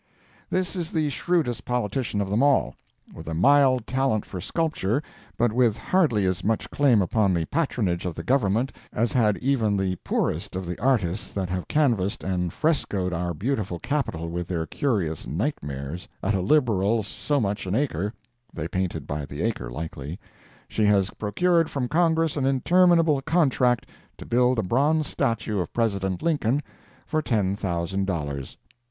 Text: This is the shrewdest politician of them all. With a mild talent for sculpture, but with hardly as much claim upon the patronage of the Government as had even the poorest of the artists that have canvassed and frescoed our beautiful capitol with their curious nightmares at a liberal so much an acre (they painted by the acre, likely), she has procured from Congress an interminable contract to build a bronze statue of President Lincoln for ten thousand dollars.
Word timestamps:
This 0.49 0.75
is 0.75 0.89
the 0.89 1.11
shrewdest 1.11 1.63
politician 1.63 2.21
of 2.21 2.29
them 2.31 2.41
all. 2.41 2.73
With 3.13 3.27
a 3.27 3.35
mild 3.35 3.85
talent 3.85 4.25
for 4.25 4.41
sculpture, 4.41 5.03
but 5.37 5.53
with 5.53 5.77
hardly 5.77 6.25
as 6.25 6.43
much 6.43 6.71
claim 6.71 7.03
upon 7.03 7.35
the 7.35 7.45
patronage 7.45 8.07
of 8.07 8.15
the 8.15 8.23
Government 8.23 8.75
as 8.91 9.11
had 9.13 9.37
even 9.37 9.77
the 9.77 9.97
poorest 9.97 10.55
of 10.55 10.65
the 10.65 10.75
artists 10.81 11.31
that 11.33 11.51
have 11.51 11.67
canvassed 11.67 12.23
and 12.23 12.51
frescoed 12.51 13.13
our 13.13 13.35
beautiful 13.35 13.77
capitol 13.77 14.27
with 14.29 14.47
their 14.47 14.65
curious 14.65 15.27
nightmares 15.27 16.07
at 16.23 16.33
a 16.33 16.41
liberal 16.41 17.03
so 17.03 17.39
much 17.39 17.67
an 17.67 17.75
acre 17.75 18.11
(they 18.51 18.67
painted 18.67 19.05
by 19.05 19.23
the 19.23 19.43
acre, 19.43 19.69
likely), 19.69 20.19
she 20.67 20.85
has 20.85 21.11
procured 21.11 21.69
from 21.69 21.87
Congress 21.87 22.35
an 22.35 22.47
interminable 22.47 23.21
contract 23.21 23.87
to 24.17 24.25
build 24.25 24.57
a 24.57 24.63
bronze 24.63 25.05
statue 25.05 25.59
of 25.59 25.71
President 25.73 26.23
Lincoln 26.23 26.63
for 27.05 27.21
ten 27.21 27.55
thousand 27.55 28.07
dollars. 28.07 28.57